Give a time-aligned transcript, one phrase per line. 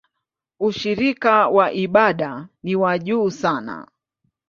[0.59, 3.87] Ushiriki wa ibada ni wa juu sana.